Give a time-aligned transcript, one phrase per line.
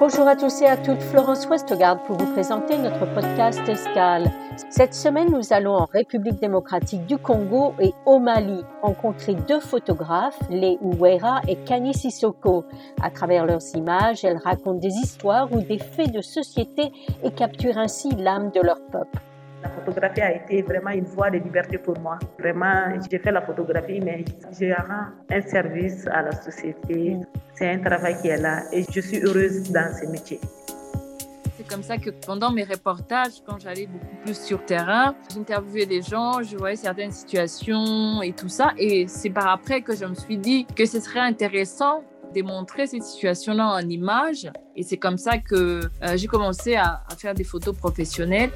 [0.00, 4.30] Bonjour à tous et à toutes, Florence Westgard pour vous présenter notre podcast Escale.
[4.70, 10.38] Cette semaine, nous allons en République démocratique du Congo et au Mali rencontrer deux photographes,
[10.50, 12.64] Les Ouera et Kani Sissoko.
[13.02, 16.92] À travers leurs images, elles racontent des histoires ou des faits de société
[17.24, 19.18] et capturent ainsi l'âme de leur peuple.
[19.62, 22.18] La photographie a été vraiment une voie de liberté pour moi.
[22.38, 24.24] Vraiment, j'ai fait la photographie, mais
[24.76, 27.16] rends un service à la société.
[27.54, 30.38] C'est un travail qui est là et je suis heureuse dans ce métier.
[31.56, 36.02] C'est comme ça que pendant mes reportages, quand j'allais beaucoup plus sur terrain, j'interviewais des
[36.02, 38.74] gens, je voyais certaines situations et tout ça.
[38.78, 42.86] Et c'est par après que je me suis dit que ce serait intéressant de montrer
[42.86, 44.48] ces situations-là en images.
[44.76, 48.50] Et c'est comme ça que euh, j'ai commencé à faire des photos professionnelles.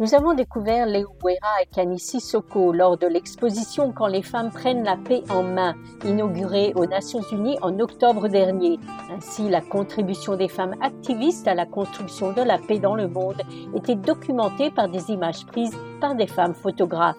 [0.00, 4.82] Nous avons découvert Léo Ouera et Kanissi Soko lors de l'exposition Quand les femmes prennent
[4.82, 8.80] la paix en main, inaugurée aux Nations Unies en octobre dernier.
[9.16, 13.40] Ainsi, la contribution des femmes activistes à la construction de la paix dans le monde
[13.76, 17.14] était documentée par des images prises par des femmes photographes.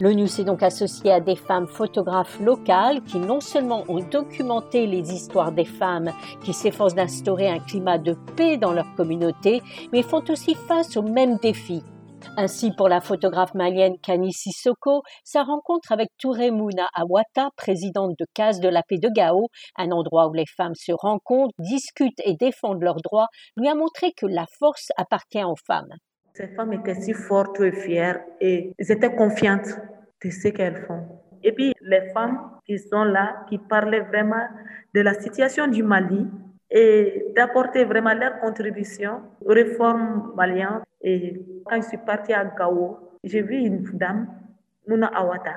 [0.00, 5.12] L'ONU s'est donc associé à des femmes photographes locales qui non seulement ont documenté les
[5.12, 6.10] histoires des femmes
[6.42, 11.02] qui s'efforcent d'instaurer un climat de paix dans leur communauté, mais font aussi face aux
[11.02, 11.84] mêmes défis
[12.36, 18.26] ainsi, pour la photographe malienne Kani Sissoko, sa rencontre avec Touré Mouna Awata, présidente de
[18.34, 22.34] Case de la Paix de Gao, un endroit où les femmes se rencontrent, discutent et
[22.34, 25.92] défendent leurs droits, lui a montré que la force appartient aux femmes.
[26.34, 29.68] Ces femmes étaient si fortes et fières et étaient confiantes
[30.24, 31.06] de ce qu'elles font.
[31.42, 34.46] Et puis les femmes qui sont là, qui parlaient vraiment
[34.94, 36.26] de la situation du Mali,
[36.70, 40.80] et d'apporter vraiment leur contribution aux réformes maliennes.
[41.02, 44.28] Et quand je suis partie à Gao, j'ai vu une dame,
[44.88, 45.54] Mouna Awata,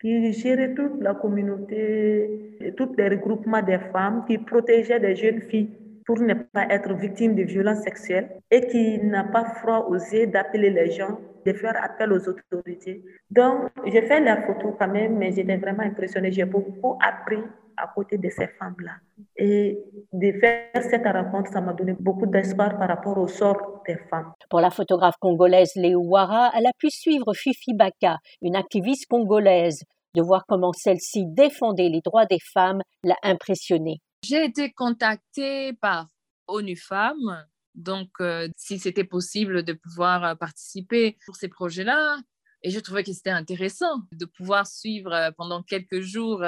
[0.00, 5.70] qui gérait toute la communauté, tous les regroupements des femmes, qui protégeait des jeunes filles
[6.06, 10.70] pour ne pas être victimes de violences sexuelles et qui n'a pas froid osé d'appeler
[10.70, 13.04] les gens, de faire appel aux autorités.
[13.30, 16.32] Donc, j'ai fait la photo quand même, mais j'étais vraiment impressionnée.
[16.32, 17.38] J'ai beaucoup appris
[17.76, 18.92] à côté de ces femmes-là.
[19.36, 19.78] Et
[20.12, 24.32] de faire cette rencontre, ça m'a donné beaucoup d'espoir par rapport au sort des femmes.
[24.48, 29.84] Pour la photographe congolaise Léo Ouara, elle a pu suivre Fifi Baka, une activiste congolaise.
[30.14, 34.00] De voir comment celle-ci défendait les droits des femmes l'a impressionnée.
[34.24, 36.08] J'ai été contactée par
[36.48, 42.18] ONU Femmes, donc euh, si c'était possible de pouvoir euh, participer pour ces projets-là.
[42.62, 46.44] Et je trouvais que c'était intéressant de pouvoir suivre euh, pendant quelques jours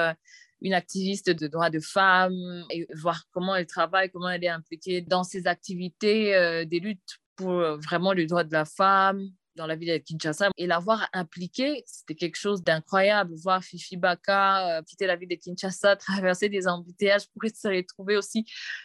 [0.63, 5.01] une activiste de droits de femmes et voir comment elle travaille, comment elle est impliquée
[5.01, 9.67] dans ces activités euh, des luttes pour euh, vraiment les droits de la femme dans
[9.67, 13.35] la ville de Kinshasa et l'avoir impliquée, c'était quelque chose d'incroyable.
[13.43, 18.17] Voir Fifi Baka euh, quitter la ville de Kinshasa, traverser des embouteillages pour se retrouver
[18.17, 18.45] aussi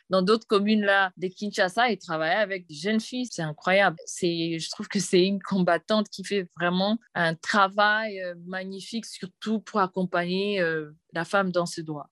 [0.09, 3.97] dans d'autres communes là de Kinshasa et travailler avec des jeunes filles, c'est incroyable.
[4.07, 9.79] Je trouve que c'est une combattante qui fait vraiment un travail euh, magnifique, surtout pour
[9.79, 12.09] accompagner euh, la femme dans ses droits.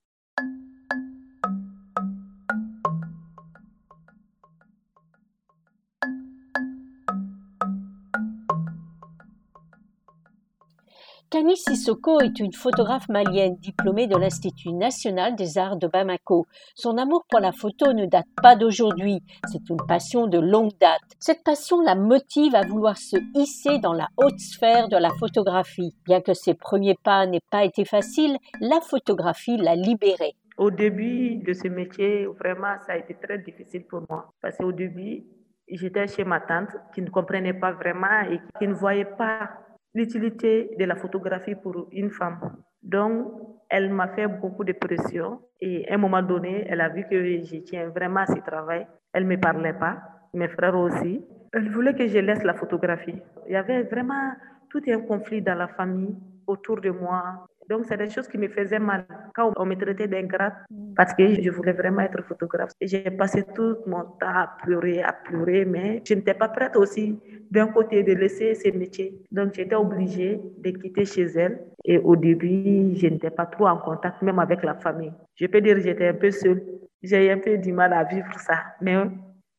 [11.36, 16.46] Kani Sissoko est une photographe malienne diplômée de l'Institut national des arts de Bamako.
[16.76, 21.02] Son amour pour la photo ne date pas d'aujourd'hui, c'est une passion de longue date.
[21.20, 25.94] Cette passion la motive à vouloir se hisser dans la haute sphère de la photographie.
[26.06, 30.36] Bien que ses premiers pas n'aient pas été faciles, la photographie l'a libérée.
[30.58, 34.32] Au début de ce métier, vraiment, ça a été très difficile pour moi.
[34.42, 35.26] Parce qu'au début,
[35.68, 39.50] j'étais chez ma tante qui ne comprenait pas vraiment et qui ne voyait pas
[39.96, 42.40] l'utilité de la photographie pour une femme.
[42.84, 43.32] Donc,
[43.70, 47.18] elle m'a fait beaucoup de pression et à un moment donné, elle a vu que
[47.44, 48.86] je tiens vraiment à ce travail.
[49.14, 49.98] Elle ne me parlait pas,
[50.34, 51.26] mes frères aussi.
[51.54, 53.22] Elle voulait que je laisse la photographie.
[53.48, 54.34] Il y avait vraiment
[54.70, 57.48] tout un conflit dans la famille autour de moi.
[57.70, 59.06] Donc, c'est des choses qui me faisaient mal
[59.36, 60.54] quand on me traitait d'ingrate
[60.96, 62.72] parce que je voulais vraiment être photographe.
[62.80, 66.76] Et j'ai passé tout mon temps à pleurer, à pleurer, mais je n'étais pas prête
[66.76, 67.20] aussi
[67.52, 69.20] d'un côté de laisser ce métier.
[69.32, 71.60] Donc, j'étais obligée de quitter chez elle.
[71.84, 75.14] Et au début, je n'étais pas trop en contact, même avec la famille.
[75.36, 76.64] Je peux dire que j'étais un peu seule.
[77.04, 78.58] J'ai un peu du mal à vivre ça.
[78.82, 78.96] Mais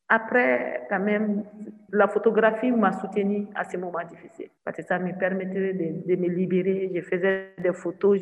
[0.08, 1.44] après, quand même,
[1.92, 4.50] la photographie m'a soutenue à ce moment difficile.
[4.64, 6.90] Parce que ça me permettait de, me libérer.
[6.94, 8.20] Je faisais des photos.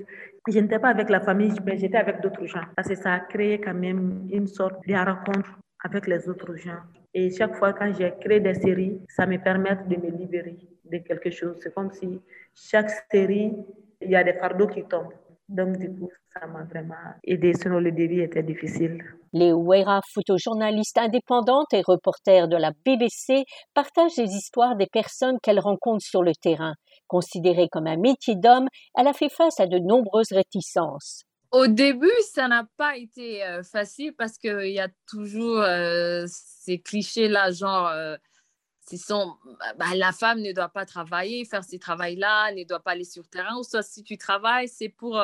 [0.48, 2.64] Je n'étais pas avec la famille, mais j'étais avec d'autres gens.
[2.75, 6.81] Parce que ça a créé quand même une sorte de rencontre avec les autres gens.
[7.12, 10.56] Et chaque fois quand j'ai créé des séries, ça me permet de me libérer
[10.90, 11.58] de quelque chose.
[11.62, 12.20] C'est comme si
[12.54, 13.52] chaque série,
[14.00, 15.12] il y a des fardeaux qui tombent.
[15.49, 19.02] Donc, du coup, ça m'a vraiment aidé, sinon le début était difficile.
[19.32, 23.44] Léo Weira, photojournaliste indépendante et reporter de la BBC,
[23.75, 26.75] partage les histoires des personnes qu'elle rencontre sur le terrain.
[27.08, 31.25] Considérée comme un métier d'homme, elle a fait face à de nombreuses réticences.
[31.52, 36.81] Au début, ça n'a pas été euh, facile parce qu'il y a toujours euh, ces
[36.81, 38.17] clichés-là, genre, euh,
[38.98, 39.36] sont,
[39.78, 43.22] bah, la femme ne doit pas travailler, faire ces travails-là, ne doit pas aller sur
[43.22, 43.56] le terrain.
[43.58, 45.20] Ou soit si tu travailles, c'est pour,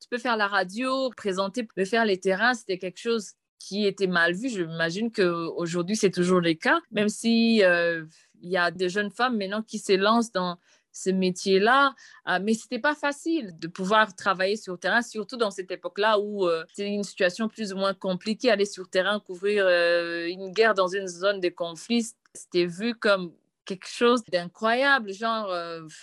[0.00, 4.06] tu peux faire la radio, présenter, mais faire les terrains, c'était quelque chose qui était
[4.06, 4.48] mal vu.
[4.48, 9.62] J'imagine qu'aujourd'hui, c'est toujours le cas, même si il y a des jeunes femmes maintenant
[9.62, 10.58] qui se lancent dans
[10.94, 11.94] ce métier-là.
[12.28, 16.18] Euh, mais c'était pas facile de pouvoir travailler sur le terrain, surtout dans cette époque-là
[16.18, 18.50] où euh, c'est une situation plus ou moins compliquée.
[18.50, 22.94] Aller sur le terrain, couvrir euh, une guerre dans une zone de conflit, c'était vu
[22.94, 23.32] comme
[23.64, 25.12] quelque chose d'incroyable.
[25.12, 25.48] Genre,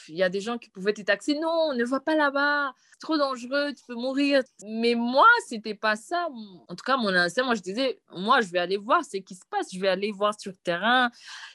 [0.07, 1.35] il y a des gens qui pouvaient te taxer.
[1.39, 4.42] Non, ne va pas là-bas trop dangereux, tu peux mourir.
[4.65, 6.27] Mais moi, c'était pas ça.
[6.69, 9.36] En tout cas, mon ancien, moi, je disais, moi, je vais aller voir ce qui
[9.36, 9.68] se passe.
[9.74, 11.09] Je vais aller voir sur le terrain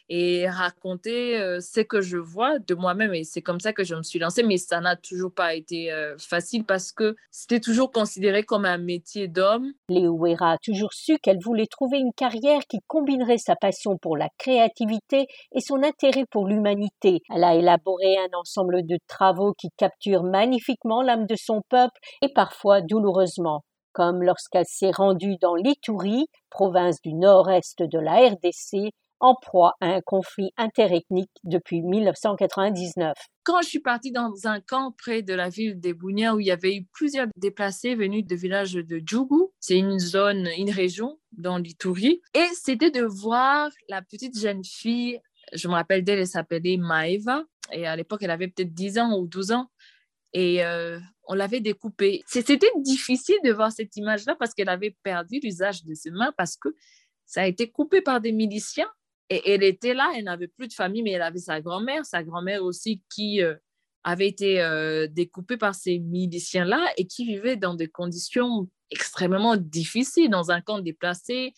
[0.09, 3.15] et raconter euh, ce que je vois de moi-même.
[3.15, 4.43] Et c'est comme ça que je me suis lancée.
[4.43, 8.79] Mais ça n'a toujours pas été euh, facile parce que c'était toujours considéré comme un
[8.79, 9.73] métier d'homme.
[9.89, 14.17] Léo Wera a toujours su qu'elle voulait trouver une carrière qui combinerait sa passion pour
[14.17, 17.21] la créativité et son intérêt pour l'humanité.
[17.33, 22.33] Elle a élaboré un ensemble de travaux qui capturent magnifiquement l'âme de son peuple et
[22.33, 23.63] parfois douloureusement,
[23.93, 29.87] comme lorsqu'elle s'est rendue dans l'Itourie, province du nord-est de la RDC, en proie à
[29.87, 33.15] un conflit interethnique depuis 1999.
[33.45, 36.51] Quand je suis partie dans un camp près de la ville d'Ebounia où il y
[36.51, 41.59] avait eu plusieurs déplacés venus du village de Djougou, c'est une zone, une région dans
[41.59, 45.21] l'Itourie, et c'était de voir la petite jeune fille,
[45.53, 49.19] je me rappelle d'elle, elle s'appelait Maeva, et à l'époque elle avait peut-être 10 ans
[49.19, 49.71] ou 12 ans,
[50.33, 52.23] et euh, on l'avait découpée.
[52.27, 56.57] C'était difficile de voir cette image-là parce qu'elle avait perdu l'usage de ses mains parce
[56.57, 56.69] que
[57.25, 58.91] ça a été coupé par des miliciens.
[59.29, 62.23] Et elle était là, elle n'avait plus de famille, mais elle avait sa grand-mère, sa
[62.23, 63.57] grand-mère aussi qui euh,
[64.05, 70.31] avait été euh, découpée par ces miliciens-là et qui vivait dans des conditions extrêmement difficiles,
[70.31, 71.55] dans un camp déplacé.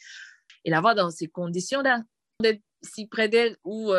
[0.65, 2.03] Et la voir dans ces conditions-là,
[2.41, 3.93] d'être si près d'elle où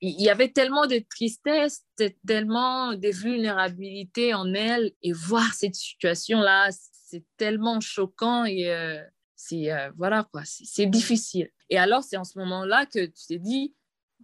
[0.00, 1.84] il y avait tellement de tristesse,
[2.26, 9.02] tellement de vulnérabilité en elle, et voir cette situation-là, c'est tellement choquant et euh,
[9.34, 11.50] c'est euh, voilà quoi, c'est difficile.
[11.70, 13.74] Et alors c'est en ce moment-là que tu t'es dit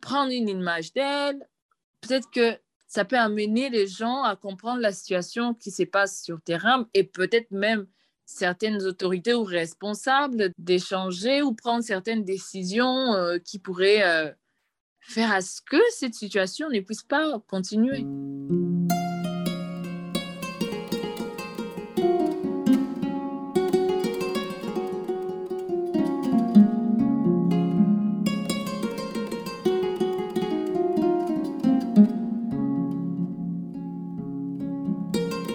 [0.00, 1.49] prendre une image d'elle,
[2.00, 6.41] peut-être que ça peut amener les gens à comprendre la situation qui se passe sur
[6.43, 7.87] terrain et peut-être même
[8.27, 14.35] certaines autorités ou responsables d'échanger ou prendre certaines décisions euh, qui pourraient
[15.06, 18.05] faire à ce que cette situation ne puisse pas continuer.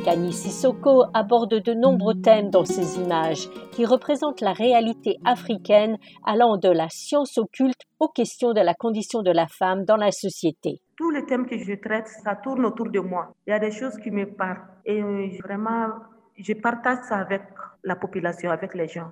[0.09, 6.57] Kani Sissoko aborde de nombreux thèmes dans ses images qui représentent la réalité africaine allant
[6.57, 10.81] de la science occulte aux questions de la condition de la femme dans la société.
[10.97, 13.35] Tous les thèmes que je traite, ça tourne autour de moi.
[13.45, 15.89] Il y a des choses qui me parlent et euh, vraiment,
[16.35, 17.43] je partage ça avec
[17.83, 19.11] la population, avec les gens.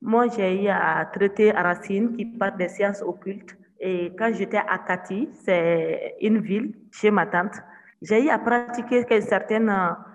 [0.00, 3.58] Moi, j'ai eu à traiter Racine qui parle des sciences occultes.
[3.78, 7.56] Et quand j'étais à Kati, c'est une ville chez ma tante,
[8.00, 9.70] j'ai eu à pratiquer certaines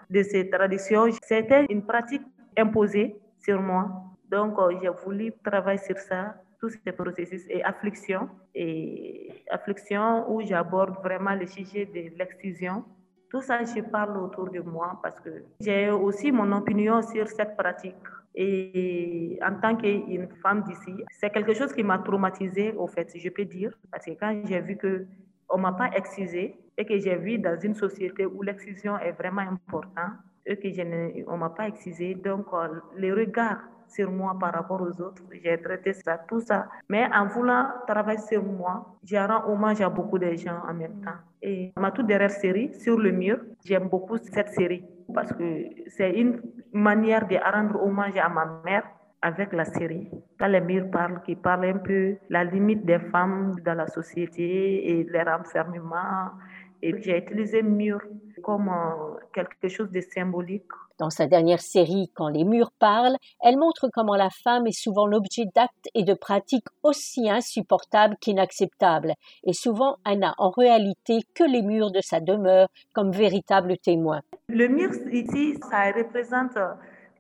[0.09, 1.05] de ces traditions.
[1.23, 2.23] C'était une pratique
[2.57, 3.89] imposée sur moi.
[4.29, 8.29] Donc, euh, j'ai voulu travailler sur ça, tous ces processus et affliction.
[8.53, 12.83] Et affliction où j'aborde vraiment le sujet de l'excision.
[13.29, 15.29] Tout ça, je parle autour de moi parce que
[15.61, 17.95] j'ai aussi mon opinion sur cette pratique.
[18.33, 23.29] Et en tant qu'une femme d'ici, c'est quelque chose qui m'a traumatisée, au fait, je
[23.29, 23.71] peux dire.
[23.91, 25.05] Parce que quand j'ai vu que
[25.49, 29.41] on m'a pas excisé et que j'ai vu dans une société où l'excision est vraiment
[29.41, 30.13] importante
[30.45, 32.15] et que je ne, on m'a pas excisé.
[32.15, 36.69] Donc, euh, les regards sur moi par rapport aux autres, j'ai traité ça, tout ça.
[36.87, 41.01] Mais en voulant travailler sur moi, j'ai rendu hommage à beaucoup de gens en même
[41.01, 41.19] temps.
[41.41, 44.83] Et ma toute dernière série, Sur le mur, j'aime beaucoup cette série
[45.13, 48.83] parce que c'est une manière de rendre hommage à ma mère
[49.21, 50.09] avec la série.
[50.39, 54.91] Quand les murs parlent, qui parlent un peu la limite des femmes dans la société
[54.91, 56.31] et leur enfermement.
[56.81, 57.99] Et j'ai utilisé mur
[58.41, 60.71] comme euh, quelque chose de symbolique.
[60.97, 65.05] Dans sa dernière série Quand les murs parlent, elle montre comment la femme est souvent
[65.05, 71.43] l'objet d'actes et de pratiques aussi insupportables qu'inacceptables, et souvent elle n'a en réalité que
[71.43, 74.21] les murs de sa demeure comme véritable témoin.
[74.49, 76.57] Le mur ici, ça représente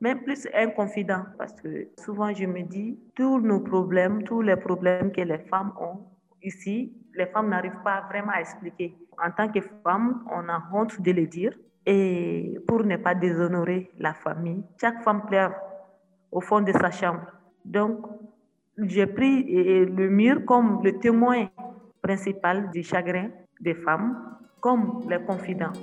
[0.01, 4.55] même plus un confident, parce que souvent je me dis, tous nos problèmes, tous les
[4.55, 5.99] problèmes que les femmes ont
[6.41, 8.97] ici, les femmes n'arrivent pas vraiment à expliquer.
[9.23, 11.53] En tant que femme, on a honte de le dire.
[11.85, 15.53] Et pour ne pas déshonorer la famille, chaque femme pleure
[16.31, 17.25] au fond de sa chambre.
[17.65, 18.05] Donc,
[18.77, 19.43] j'ai pris
[19.85, 21.47] le mur comme le témoin
[22.01, 25.73] principal du chagrin des femmes, comme les confidents.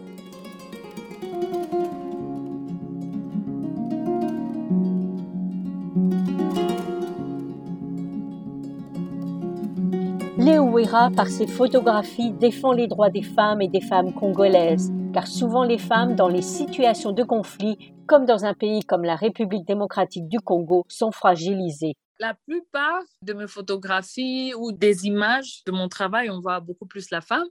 [11.17, 15.79] Par ses photographies, défend les droits des femmes et des femmes congolaises, car souvent les
[15.79, 20.39] femmes, dans les situations de conflit, comme dans un pays comme la République démocratique du
[20.41, 21.95] Congo, sont fragilisées.
[22.19, 27.11] La plupart de mes photographies ou des images de mon travail, on voit beaucoup plus
[27.11, 27.47] la femme.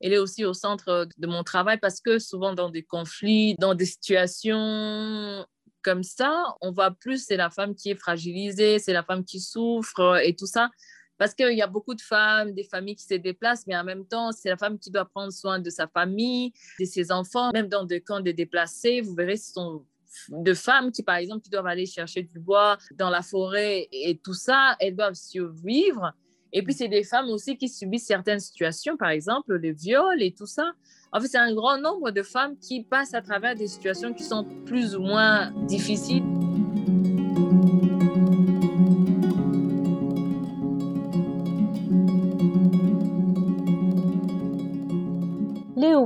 [0.00, 3.74] Elle est aussi au centre de mon travail parce que souvent dans des conflits, dans
[3.74, 5.46] des situations
[5.82, 9.40] comme ça, on voit plus c'est la femme qui est fragilisée, c'est la femme qui
[9.40, 10.70] souffre et tout ça.
[11.18, 14.06] Parce qu'il y a beaucoup de femmes, des familles qui se déplacent, mais en même
[14.06, 17.50] temps, c'est la femme qui doit prendre soin de sa famille, de ses enfants.
[17.52, 19.84] Même dans des camps de déplacés, vous verrez, ce sont
[20.28, 24.18] de femmes qui, par exemple, qui doivent aller chercher du bois dans la forêt et
[24.22, 26.12] tout ça, elles doivent survivre.
[26.52, 30.32] Et puis, c'est des femmes aussi qui subissent certaines situations, par exemple, le viol et
[30.32, 30.72] tout ça.
[31.12, 34.24] En fait, c'est un grand nombre de femmes qui passent à travers des situations qui
[34.24, 36.24] sont plus ou moins difficiles.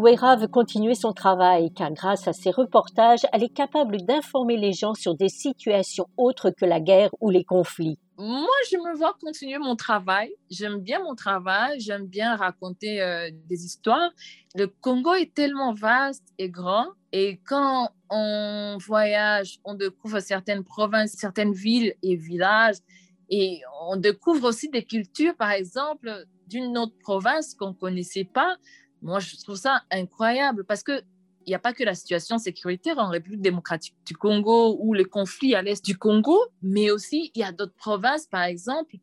[0.03, 4.57] Léo Ouera veut continuer son travail car grâce à ses reportages, elle est capable d'informer
[4.57, 7.99] les gens sur des situations autres que la guerre ou les conflits.
[8.19, 10.35] Moi, je me vois continuer mon travail.
[10.51, 14.11] J'aime bien mon travail, j'aime bien raconter euh, des histoires.
[14.57, 21.13] Le Congo est tellement vaste et grand et quand on voyage, on découvre certaines provinces,
[21.13, 22.79] certaines villes et villages
[23.31, 28.57] et on découvre aussi des cultures, par exemple, d'une autre province qu'on ne connaissait pas.
[29.03, 31.03] Moi, je trouve ça incroyable parce que
[31.45, 35.05] il n'y a pas que la situation sécuritaire en République démocratique du Congo ou les
[35.05, 38.97] conflits à l'est du Congo, mais aussi il y a d'autres provinces, par exemple,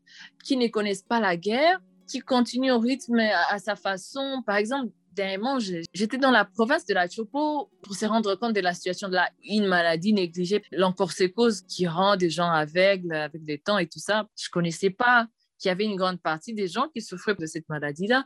[0.44, 4.42] qui ne connaissent pas la guerre, qui continuent au rythme à, sa façon.
[4.46, 8.62] Par exemple, dernièrement, j'étais dans la province de la Chopo pour se rendre compte de
[8.62, 13.60] la situation de la, une maladie négligée, l'encorsécose qui rend des gens aveugles avec des
[13.60, 14.28] temps et tout ça.
[14.38, 15.28] Je connaissais pas
[15.58, 18.24] qu'il y avait une grande partie des gens qui souffraient de cette maladie-là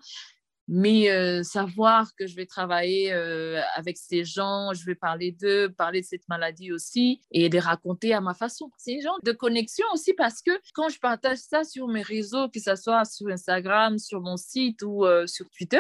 [0.68, 5.70] mais euh, savoir que je vais travailler euh, avec ces gens, je vais parler d'eux,
[5.70, 8.72] parler de cette maladie aussi et les raconter à ma façon.
[8.78, 12.50] C'est une genre de connexion aussi parce que quand je partage ça sur mes réseaux,
[12.50, 15.78] que ce soit sur Instagram, sur mon site ou euh, sur Twitter,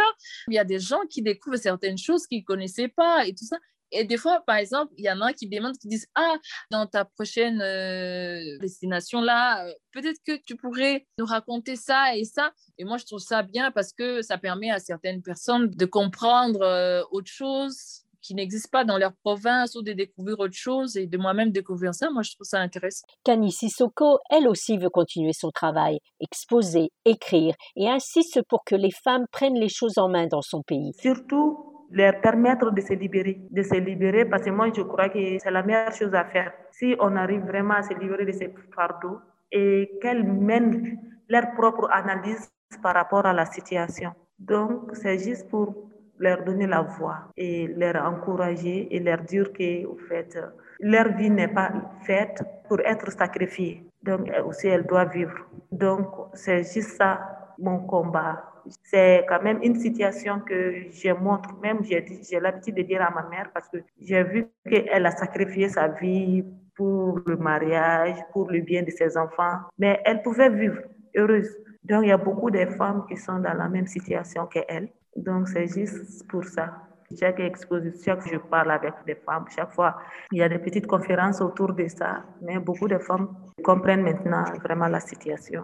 [0.47, 3.45] il y a des gens qui découvrent certaines choses qu'ils ne connaissaient pas et tout
[3.45, 3.57] ça.
[3.93, 6.35] Et des fois, par exemple, il y en a qui demandent, qui disent Ah,
[6.71, 12.25] dans ta prochaine euh, destination là, euh, peut-être que tu pourrais nous raconter ça et
[12.25, 12.51] ça.
[12.77, 16.61] Et moi, je trouve ça bien parce que ça permet à certaines personnes de comprendre
[16.61, 21.07] euh, autre chose qui n'existe pas dans leur province ou de découvrir autre chose et
[21.07, 22.09] de moi-même découvrir ça.
[22.09, 23.05] Moi, je trouve ça intéressant.
[23.25, 28.91] Kani Sissoko, elle aussi veut continuer son travail, exposer, écrire et insiste pour que les
[28.91, 30.93] femmes prennent les choses en main dans son pays.
[30.99, 35.37] Surtout leur permettre de se libérer, de se libérer parce que moi je crois que
[35.39, 36.51] c'est la meilleure chose à faire.
[36.71, 39.19] Si on arrive vraiment à se libérer de ces fardeaux
[39.51, 40.97] et qu'elles mènent
[41.29, 44.11] leur propre analyse par rapport à la situation.
[44.39, 45.75] Donc c'est juste pour
[46.17, 50.37] leur donner la voix et leur encourager et leur dire que, au fait,
[50.79, 51.71] leur vie n'est pas
[52.05, 53.85] faite pour être sacrifiée.
[54.01, 55.37] Donc aussi, elle doit vivre.
[55.71, 58.52] Donc c'est juste ça mon combat
[58.83, 63.27] c'est quand même une situation que je montre, même j'ai l'habitude de dire à ma
[63.29, 66.43] mère parce que j'ai vu qu'elle a sacrifié sa vie
[66.75, 70.79] pour le mariage, pour le bien de ses enfants, mais elle pouvait vivre
[71.15, 71.49] heureuse.
[71.83, 74.89] Donc il y a beaucoup de femmes qui sont dans la même situation qu'elle.
[75.15, 76.73] Donc c'est juste pour ça.
[77.19, 79.97] Chaque exposition, chaque fois je parle avec des femmes, chaque fois
[80.31, 84.45] il y a des petites conférences autour de ça, mais beaucoup de femmes comprennent maintenant
[84.63, 85.63] vraiment la situation.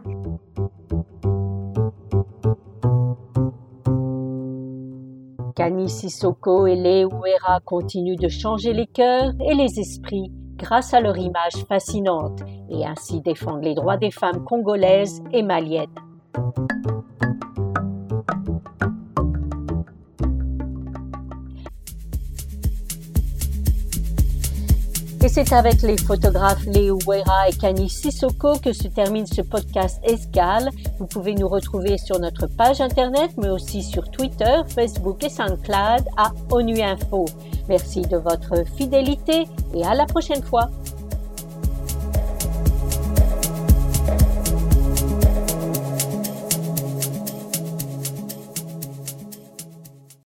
[5.59, 11.01] Kani Sissoko et Les Ouera continuent de changer les cœurs et les esprits grâce à
[11.01, 12.39] leur image fascinante
[12.69, 15.93] et ainsi défendent les droits des femmes congolaises et maliennes.
[25.31, 30.69] C'est avec les photographes Léo Wera et Kani Sissoko que se termine ce podcast Escale.
[30.97, 36.05] Vous pouvez nous retrouver sur notre page internet, mais aussi sur Twitter, Facebook et SoundCloud
[36.17, 37.25] à ONU Info.
[37.67, 39.45] Merci de votre fidélité
[39.75, 40.69] et à la prochaine fois.